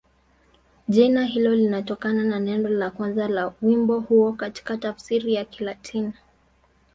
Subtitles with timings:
[0.87, 6.13] Jina hilo linatokana na neno la kwanza la wimbo huo katika tafsiri ya Kilatini.